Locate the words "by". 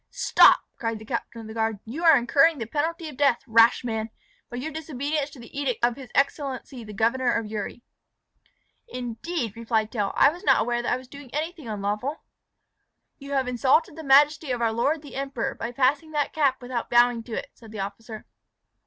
4.49-4.57, 15.53-15.71